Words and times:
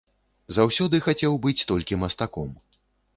Заўсёды 0.57 1.01
хацеў 1.07 1.37
быць 1.43 1.65
толькі 1.73 1.99
мастаком. 2.05 2.49